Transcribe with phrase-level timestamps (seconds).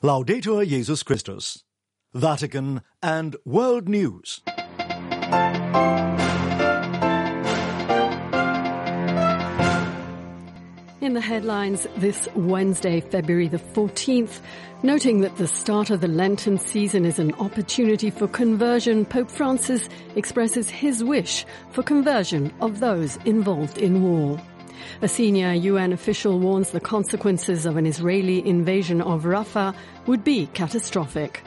[0.00, 1.64] Laudetur Jesus Christus.
[2.14, 4.42] Vatican and World News.
[11.00, 14.38] In the headlines this Wednesday, February the 14th,
[14.84, 19.88] noting that the start of the Lenten season is an opportunity for conversion, Pope Francis
[20.14, 24.40] expresses his wish for conversion of those involved in war.
[25.02, 29.74] A senior UN official warns the consequences of an Israeli invasion of Rafah
[30.06, 31.42] would be catastrophic.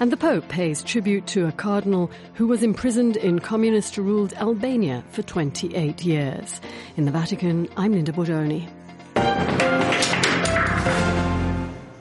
[0.00, 5.22] And the Pope pays tribute to a cardinal who was imprisoned in communist-ruled Albania for
[5.22, 6.60] 28 years.
[6.96, 8.68] In the Vatican, I'm Linda Bordoni.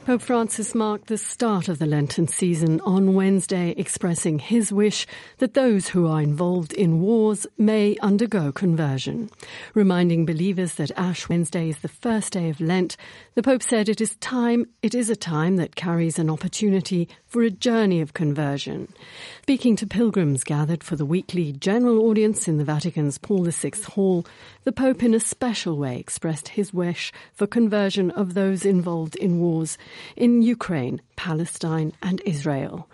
[0.08, 5.06] Pope Francis marked the start of the Lenten season on Wednesday, expressing his wish
[5.40, 9.30] that those who are involved in wars may undergo conversion.
[9.74, 12.96] Reminding believers that Ash Wednesday is the first day of Lent,
[13.36, 17.42] the Pope said it is time, it is a time that carries an opportunity for
[17.44, 18.88] a journey of conversion.
[19.42, 24.26] Speaking to pilgrims gathered for the weekly general audience in the Vatican's Paul VI Hall,
[24.64, 29.42] the Pope in a special way expressed his wish for conversion of those involved in
[29.42, 29.78] wars
[30.16, 32.88] in Ukraine, Palestine and Israel.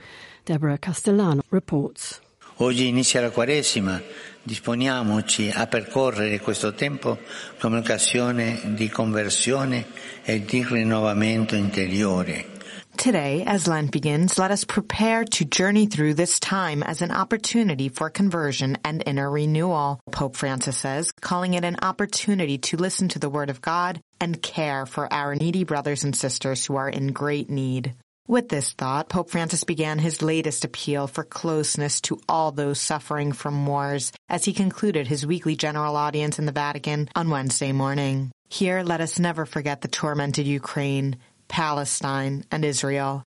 [0.46, 2.20] Deborah Castellano reports.
[2.58, 4.02] Oggi inizia la Quaresima,
[4.44, 7.18] disponiamoci a percorrere questo tempo
[7.60, 9.86] come occasione di conversione
[10.24, 12.53] e di rinnovamento interiore.
[12.98, 17.90] Today, as Lent begins, let us prepare to journey through this time as an opportunity
[17.90, 23.20] for conversion and inner renewal, Pope Francis says, calling it an opportunity to listen to
[23.20, 27.12] the Word of God and care for our needy brothers and sisters who are in
[27.12, 27.94] great need.
[28.26, 33.34] With this thought, Pope Francis began his latest appeal for closeness to all those suffering
[33.34, 38.32] from wars as he concluded his weekly general audience in the Vatican on Wednesday morning.
[38.48, 43.24] Here, let us never forget the tormented Ukraine, Palestine, and Israel.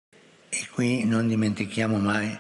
[0.50, 2.38] E qui non dimentichiamo mai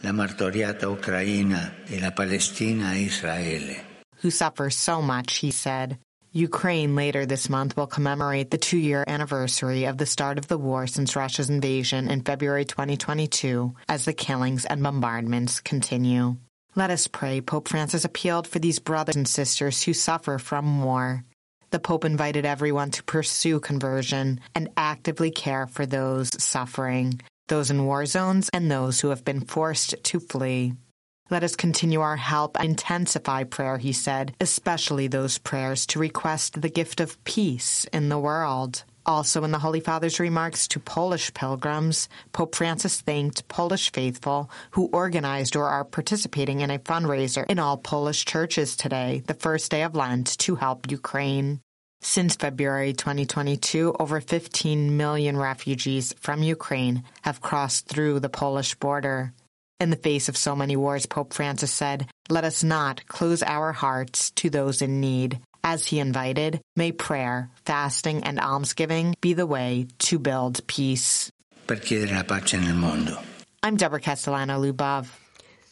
[0.00, 3.84] la martoriata Ucraina e la Palestina e Israele.
[4.22, 5.98] Who suffer so much, he said.
[6.32, 10.88] Ukraine later this month will commemorate the two-year anniversary of the start of the war
[10.88, 16.36] since Russia's invasion in February 2022 as the killings and bombardments continue.
[16.74, 21.24] Let us pray, Pope Francis appealed for these brothers and sisters who suffer from war.
[21.74, 27.84] The Pope invited everyone to pursue conversion and actively care for those suffering, those in
[27.84, 30.74] war zones and those who have been forced to flee.
[31.30, 36.62] Let us continue our help and intensify prayer, he said, especially those prayers to request
[36.62, 38.84] the gift of peace in the world.
[39.06, 44.88] Also, in the Holy Father's remarks to Polish pilgrims, Pope Francis thanked Polish faithful who
[44.92, 49.82] organized or are participating in a fundraiser in all Polish churches today, the first day
[49.82, 51.60] of Lent, to help Ukraine.
[52.00, 59.34] Since February 2022, over 15 million refugees from Ukraine have crossed through the Polish border.
[59.80, 63.72] In the face of so many wars, Pope Francis said, let us not close our
[63.72, 65.40] hearts to those in need.
[65.66, 71.30] As he invited, may prayer, fasting, and almsgiving be the way to build peace.
[71.66, 73.18] Per chiedere la pace nel mondo.
[73.62, 75.23] I'm Deborah Castellano Lubov.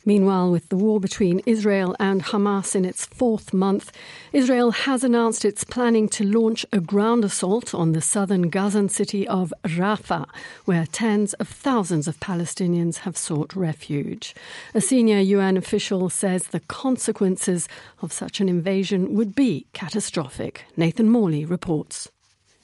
[0.04, 3.92] Meanwhile, with the war between Israel and Hamas in its fourth month,
[4.32, 9.28] Israel has announced it's planning to launch a ground assault on the southern Gazan city
[9.28, 10.26] of Rafah,
[10.64, 14.34] where tens of thousands of Palestinians have sought refuge.
[14.74, 17.68] A senior UN official says the consequences
[18.00, 20.64] of such an invasion would be catastrophic.
[20.76, 22.08] Nathan Morley reports.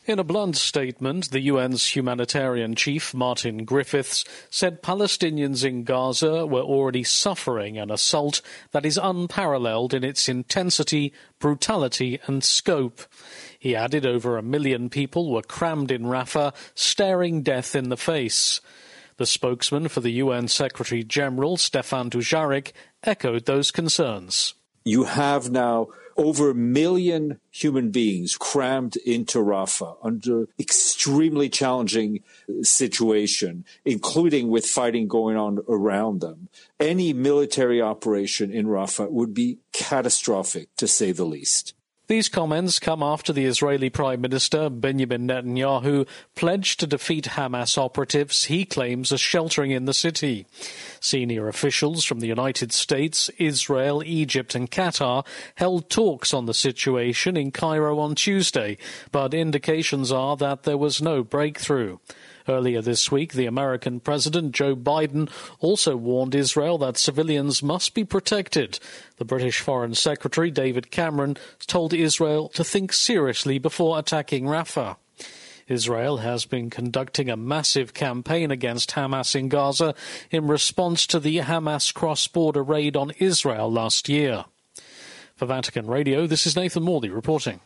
[0.08, 6.62] In a blunt statement, the UN's humanitarian chief, Martin Griffiths, said Palestinians in Gaza were
[6.62, 13.02] already suffering an assault that is unparalleled in its intensity, brutality, and scope.
[13.58, 18.62] He added over a million people were crammed in Rafah, staring death in the face.
[19.18, 24.54] The spokesman for the UN Secretary General, Stéphane Dujarric, echoed those concerns.
[24.86, 32.20] You have now over a million human beings crammed into Rafah under extremely challenging
[32.62, 36.48] situation, including with fighting going on around them.
[36.80, 41.74] Any military operation in Rafah would be catastrophic, to say the least.
[42.08, 48.46] These comments come after the Israeli Prime Minister Benjamin Netanyahu pledged to defeat Hamas operatives
[48.46, 50.46] he claims are sheltering in the city.
[51.00, 55.26] Senior officials from the United States, Israel, Egypt, and Qatar
[55.56, 58.78] held talks on the situation in Cairo on Tuesday,
[59.12, 61.98] but indications are that there was no breakthrough.
[62.48, 65.30] Earlier this week, the American President Joe Biden
[65.60, 68.80] also warned Israel that civilians must be protected.
[69.18, 71.36] The British Foreign Secretary David Cameron
[71.66, 74.96] told Israel to think seriously before attacking Rafah.
[75.66, 79.94] Israel has been conducting a massive campaign against Hamas in Gaza
[80.30, 84.46] in response to the Hamas cross-border raid on Israel last year.
[85.36, 87.60] For Vatican Radio, this is Nathan Morley reporting.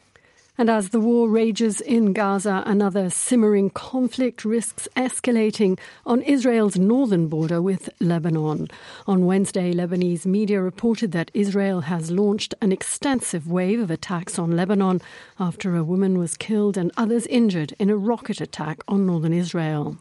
[0.59, 7.29] And as the war rages in Gaza, another simmering conflict risks escalating on Israel's northern
[7.29, 8.69] border with Lebanon.
[9.07, 14.55] On Wednesday, Lebanese media reported that Israel has launched an extensive wave of attacks on
[14.55, 15.01] Lebanon
[15.41, 19.97] after a woman was killed and others injured in a rocket attack on northern Israel.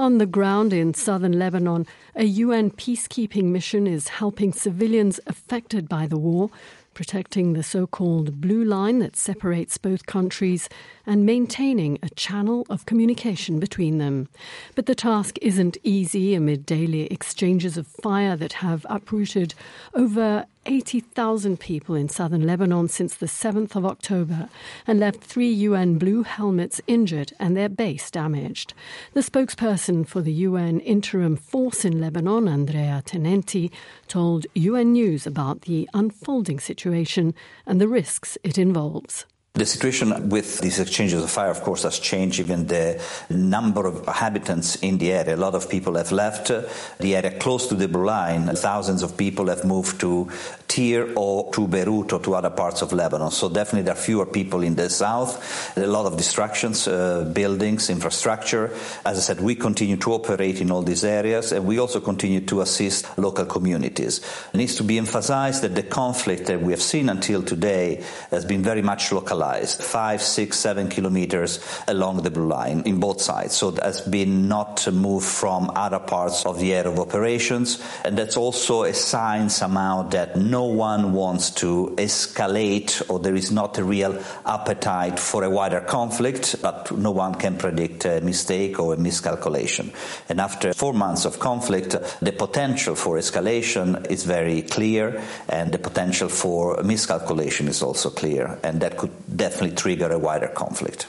[0.00, 6.08] On the ground in southern Lebanon, a UN peacekeeping mission is helping civilians affected by
[6.08, 6.50] the war
[6.94, 10.68] protecting the so called blue line that separates both countries
[11.06, 14.28] and maintaining a channel of communication between them.
[14.74, 19.54] But the task isn't easy amid daily exchanges of fire that have uprooted
[19.94, 24.48] over 80,000 people in southern Lebanon since the 7th of October
[24.86, 28.72] and left three UN Blue Helmets injured and their base damaged.
[29.12, 33.70] The spokesperson for the UN interim force in Lebanon, Andrea Tenenti,
[34.06, 37.34] told UN News about the unfolding situation
[37.66, 39.26] and the risks it involves.
[39.54, 43.98] The situation with these exchanges of fire, of course, has changed even the number of
[44.08, 45.34] inhabitants in the area.
[45.34, 46.50] A lot of people have left
[46.98, 48.46] the area close to the blue line.
[48.56, 50.30] Thousands of people have moved to
[50.66, 53.30] Tyre or to Beirut or to other parts of Lebanon.
[53.30, 55.76] So definitely there are fewer people in the south.
[55.76, 58.70] A lot of destructions, uh, buildings, infrastructure.
[59.04, 62.40] As I said, we continue to operate in all these areas and we also continue
[62.40, 64.22] to assist local communities.
[64.54, 68.46] It needs to be emphasized that the conflict that we have seen until today has
[68.46, 69.41] been very much localized
[69.74, 73.54] five, six, seven kilometers along the blue line in both sides.
[73.56, 77.82] So that has been not moved from other parts of the area of operations.
[78.04, 83.50] And that's also a sign somehow that no one wants to escalate or there is
[83.50, 88.78] not a real appetite for a wider conflict, but no one can predict a mistake
[88.78, 89.92] or a miscalculation.
[90.28, 95.78] And after four months of conflict, the potential for escalation is very clear and the
[95.78, 98.58] potential for miscalculation is also clear.
[98.62, 101.06] And that could definitely trigger a wider conflict.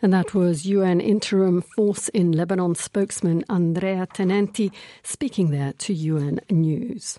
[0.00, 4.70] And that was UN Interim Force in Lebanon spokesman Andrea Tenenti
[5.02, 7.18] speaking there to UN News.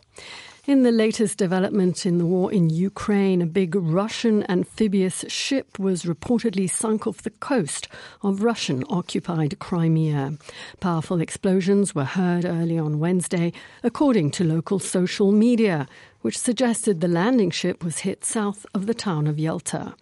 [0.65, 6.03] In the latest development in the war in Ukraine, a big Russian amphibious ship was
[6.03, 7.87] reportedly sunk off the coast
[8.21, 10.37] of Russian occupied Crimea.
[10.79, 13.51] Powerful explosions were heard early on Wednesday,
[13.83, 15.87] according to local social media,
[16.21, 19.95] which suggested the landing ship was hit south of the town of Yalta.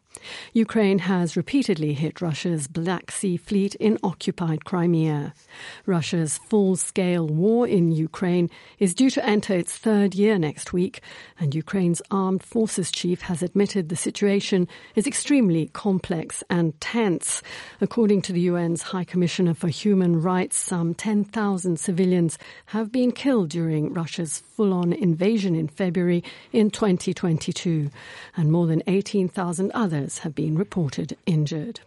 [0.53, 5.33] Ukraine has repeatedly hit Russia's Black Sea fleet in occupied Crimea.
[5.85, 8.49] Russia's full scale war in Ukraine
[8.79, 11.01] is due to enter its third year next week,
[11.39, 17.41] and Ukraine's armed forces chief has admitted the situation is extremely complex and tense.
[17.81, 22.37] According to the UN's High Commissioner for Human Rights, some 10,000 civilians
[22.67, 27.89] have been killed during Russia's full on invasion in February in 2022,
[28.35, 31.81] and more than 18,000 others have been reported injured.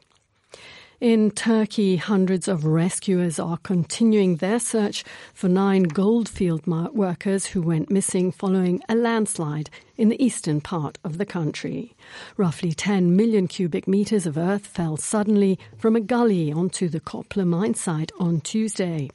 [1.00, 5.02] In Turkey, hundreds of rescuers are continuing their search
[5.32, 9.70] for nine goldfield workers who went missing following a landslide
[10.00, 11.94] in the eastern part of the country.
[12.38, 17.47] Roughly 10 million cubic meters of earth fell suddenly from a gully onto the Çöpler
[17.47, 19.11] mine site on Tuesday.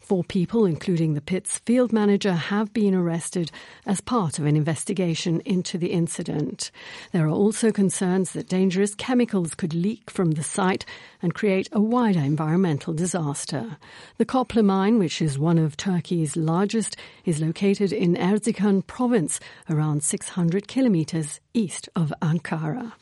[0.00, 3.50] Four people, including the pit's field manager, have been arrested
[3.84, 6.70] as part of an investigation into the incident.
[7.12, 10.86] There are also concerns that dangerous chemicals could leak from the site
[11.20, 13.76] and create a wider environmental disaster.
[14.18, 20.02] The Çöpler mine, which is one of Turkey's largest, is located in Erzincan province, around
[20.02, 22.92] 600 kilometers east of Ankara.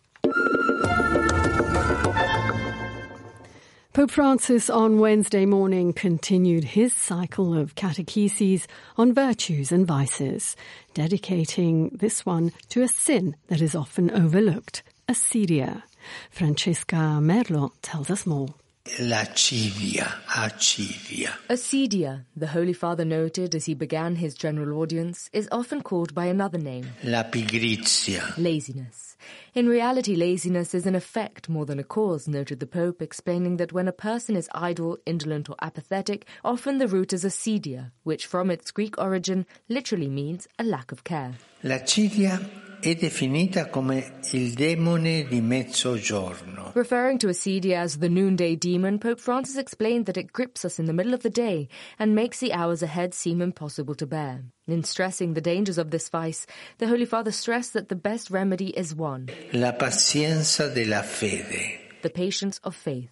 [3.98, 8.66] Pope Francis on Wednesday morning continued his cycle of catecheses
[8.96, 10.54] on virtues and vices,
[10.94, 15.82] dedicating this one to a sin that is often overlooked, acedia.
[16.30, 18.48] Francesca Merlo tells us more.
[19.00, 21.30] L'accidia, accidia.
[21.48, 26.24] Acedia, the Holy Father noted as he began his general audience, is often called by
[26.24, 26.86] another name.
[27.04, 28.36] La pigrizia.
[28.38, 29.16] Laziness.
[29.54, 33.72] In reality, laziness is an effect more than a cause, noted the Pope, explaining that
[33.72, 38.50] when a person is idle, indolent, or apathetic, often the root is acedia, which from
[38.50, 41.34] its Greek origin literally means a lack of care.
[41.62, 42.40] L'accidia
[42.80, 46.72] è definita come il demone di mezzogiorno.
[46.74, 50.86] Referring to acedia as the noonday demon, Pope Francis explained that it grips us in
[50.86, 51.68] the middle of the day
[51.98, 54.44] and makes the hours ahead seem impossible to bear.
[54.66, 56.46] In stressing the dangers of this vice,
[56.78, 61.78] the Holy Father stressed that the best remedy is one La pazienza della fede.
[62.02, 63.10] the patience of faith.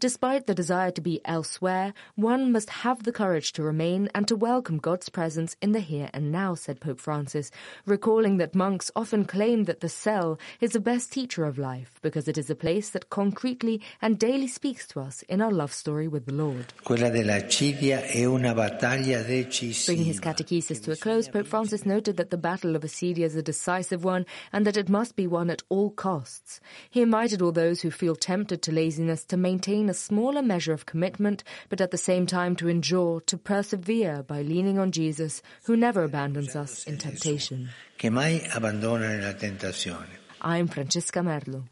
[0.00, 4.36] Despite the desire to be elsewhere, one must have the courage to remain and to
[4.36, 7.50] welcome God's presence in the here and now, said Pope Francis,
[7.86, 12.28] recalling that monks often claim that the cell is the best teacher of life because
[12.28, 16.08] it is a place that concretely and daily speaks to us in our love story
[16.08, 16.72] with the Lord.
[16.84, 19.86] Quella dell'accidia è una battaglia decisiva.
[19.86, 23.36] Bringing his catechesis to a close, Pope Francis noted that the Battle of Acedia is
[23.36, 26.60] a decisive one and that it must be won at all costs.
[26.90, 29.57] He invited all those who feel tempted to laziness to maintain
[29.88, 34.42] a smaller measure of commitment, but at the same time to endure, to persevere by
[34.42, 37.70] leaning on Jesus, who never abandons us in temptation.
[37.96, 40.18] Che mai abbandona nella tentazione.
[40.40, 41.64] I'm Francesca Merlo.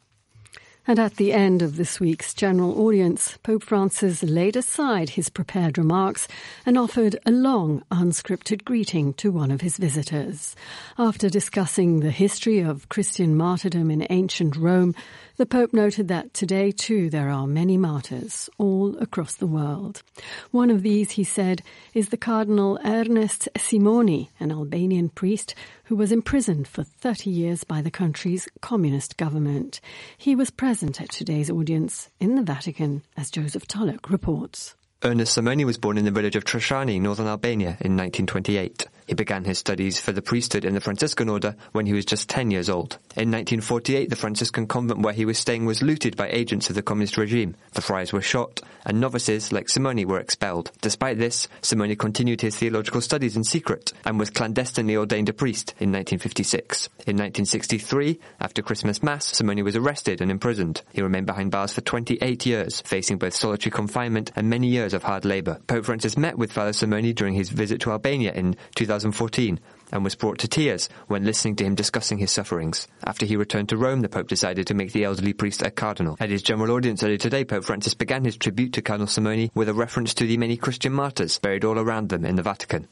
[0.89, 5.79] And at the end of this week's general audience, Pope Francis laid aside his prepared
[5.79, 6.29] remarks
[6.65, 10.55] and offered a long, unscripted greeting to one of his visitors.
[10.97, 14.95] After discussing the history of Christian martyrdom in ancient Rome,
[15.39, 20.03] the Pope noted that today too there are many martyrs all across the world.
[20.51, 21.63] One of these, he said,
[21.95, 27.83] is the Cardinal Ernest Simoni, an Albanian priest who was imprisoned for 30 years by
[27.83, 29.81] the country's communist government.
[30.17, 34.75] He was present at today's audience in the Vatican, as Joseph Tulloch reports.
[35.03, 38.87] Ernest Simoni was born in the village of Troshani, northern Albania, in 1928.
[39.07, 42.29] He began his studies for the priesthood in the Franciscan order when he was just
[42.29, 42.99] 10 years old.
[43.17, 46.83] In 1948, the Franciscan convent where he was staying was looted by agents of the
[46.83, 47.57] communist regime.
[47.73, 50.73] The friars were shot, and novices like Simoni were expelled.
[50.81, 55.71] Despite this, Simoni continued his theological studies in secret and was clandestinely ordained a priest
[55.79, 56.87] in 1956.
[57.07, 60.83] In 1963, after Christmas Mass, Simoni was arrested and imprisoned.
[60.93, 65.05] He remained behind bars for 28 years, facing both solitary confinement and many years of
[65.05, 65.61] hard labor.
[65.67, 68.57] Pope Francis met with Father Simoni during his visit to Albania in
[68.97, 69.61] 2014
[69.93, 72.89] and was brought to tears when listening to him discussing his sufferings.
[73.05, 76.17] After he returned to Rome, the Pope decided to make the elderly priest a cardinal.
[76.19, 79.69] At his general audience earlier today, Pope Francis began his tribute to Cardinal Simoni with
[79.69, 82.89] a reference to the many Christian martyrs buried all around them in the Vatican.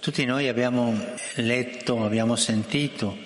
[0.00, 0.94] Tutti noi abbiamo
[1.36, 3.16] letto, abbiamo sentito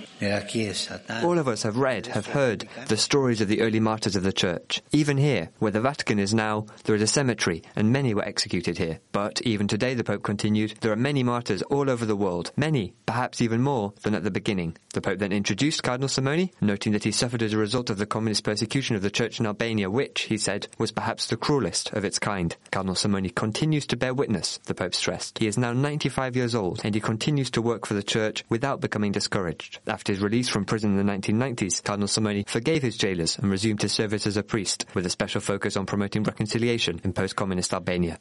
[1.23, 4.33] all of us have read, have heard the stories of the early martyrs of the
[4.33, 4.83] Church.
[4.93, 8.79] Even here, where the Vatican is now, there is a cemetery, and many were executed
[8.79, 9.01] here.
[9.13, 12.95] But even today, the Pope continued, there are many martyrs all over the world, many,
[13.07, 14.77] perhaps even more than at the beginning.
[14.93, 18.07] The Pope then introduced Cardinal Simoni, noting that he suffered as a result of the
[18.07, 22.05] communist persecution of the Church in Albania, which, he said, was perhaps the cruelest of
[22.05, 22.57] its kind.
[22.71, 25.39] Cardinal Simoni continues to bear witness, the Pope stressed.
[25.39, 28.81] He is now 95 years old, and he continues to work for the Church without
[28.81, 29.79] becoming discouraged.
[29.87, 33.81] After his release from prison in the 1990s, Cardinal Simoni forgave his jailers and resumed
[33.81, 38.19] his service as a priest, with a special focus on promoting reconciliation in post-communist Albania.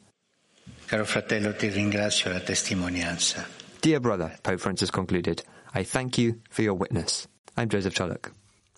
[0.86, 3.44] Caro fratello, ti ringrazio la testimonianza.
[3.80, 5.42] Dear brother, Pope Francis concluded,
[5.74, 7.26] I thank you for your witness.
[7.56, 8.32] I'm Joseph Tulloch.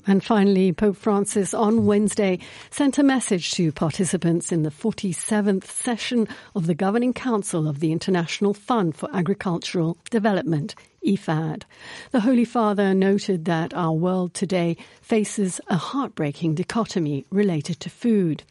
[0.07, 2.39] And finally, Pope Francis on Wednesday
[2.71, 7.93] sent a message to participants in the 47th session of the Governing Council of the
[7.93, 10.75] International Fund for Agricultural Development,
[11.07, 11.63] IFAD.
[12.11, 18.45] The Holy Father noted that our world today faces a heartbreaking dichotomy related to food.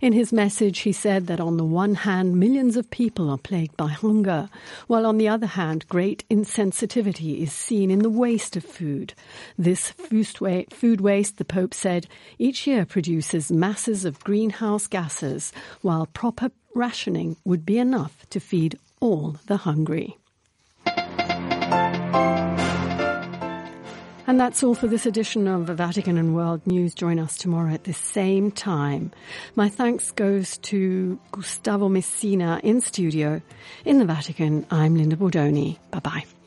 [0.00, 3.76] In his message, he said that on the one hand, millions of people are plagued
[3.76, 4.48] by hunger,
[4.86, 9.12] while on the other hand, great insensitivity is seen in the waste of food.
[9.58, 12.06] This food waste, the Pope said,
[12.38, 15.52] each year produces masses of greenhouse gases,
[15.82, 20.16] while proper rationing would be enough to feed all the hungry.
[24.40, 26.94] That's all for this edition of Vatican and World News.
[26.94, 29.12] Join us tomorrow at the same time.
[29.54, 33.42] My thanks goes to Gustavo Messina in studio.
[33.84, 35.76] In the Vatican, I'm Linda Bordoni.
[35.90, 36.39] Bye bye.